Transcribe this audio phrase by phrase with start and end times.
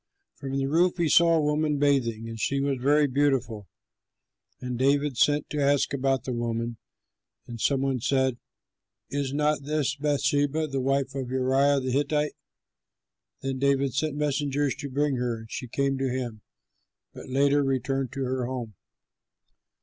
[0.33, 3.67] From the roof he saw a woman bathing; and she was very beautiful.
[4.59, 6.77] And David sent to ask about the woman;
[7.45, 8.39] and some one said,
[9.11, 12.33] "Is not this Bathsheba, the wife of Uriah the Hittite?"
[13.43, 16.41] Then David sent messengers to bring her; and she came to him,
[17.13, 18.73] but later returned to her home.